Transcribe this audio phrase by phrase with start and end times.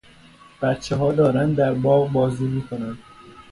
[0.61, 2.97] بچهها دارند در باغ بازی میکنند.